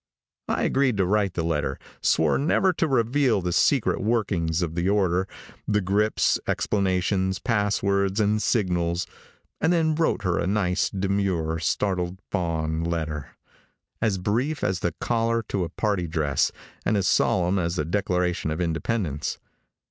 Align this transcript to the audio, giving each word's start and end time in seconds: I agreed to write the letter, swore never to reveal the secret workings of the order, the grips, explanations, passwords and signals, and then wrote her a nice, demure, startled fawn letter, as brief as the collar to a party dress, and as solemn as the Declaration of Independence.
I 0.47 0.63
agreed 0.63 0.97
to 0.97 1.05
write 1.05 1.35
the 1.35 1.43
letter, 1.43 1.77
swore 2.01 2.39
never 2.39 2.73
to 2.73 2.87
reveal 2.87 3.39
the 3.39 3.51
secret 3.53 4.01
workings 4.01 4.63
of 4.63 4.73
the 4.73 4.89
order, 4.89 5.27
the 5.67 5.79
grips, 5.79 6.39
explanations, 6.47 7.37
passwords 7.37 8.19
and 8.19 8.41
signals, 8.41 9.05
and 9.59 9.71
then 9.71 9.93
wrote 9.93 10.23
her 10.23 10.39
a 10.39 10.47
nice, 10.47 10.89
demure, 10.89 11.59
startled 11.59 12.17
fawn 12.31 12.83
letter, 12.83 13.37
as 14.01 14.17
brief 14.17 14.63
as 14.63 14.79
the 14.79 14.93
collar 14.99 15.43
to 15.49 15.65
a 15.65 15.69
party 15.69 16.07
dress, 16.07 16.51
and 16.83 16.97
as 16.97 17.07
solemn 17.07 17.59
as 17.59 17.75
the 17.75 17.85
Declaration 17.85 18.49
of 18.49 18.59
Independence. 18.59 19.37